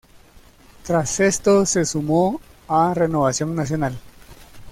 [0.81, 3.99] Tras esto se sumó a Renovación Nacional.